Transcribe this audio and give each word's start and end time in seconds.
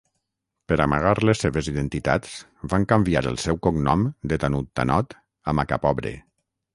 Per 0.71 0.75
amagar 0.85 1.11
les 1.29 1.41
seves 1.43 1.67
identitats, 1.73 2.39
van 2.73 2.87
canviar 2.93 3.23
el 3.33 3.37
seu 3.43 3.59
cognom 3.67 4.07
de 4.33 4.39
Tanudtanod 4.45 5.15
a 5.53 5.55
Macapobre. 5.61 6.15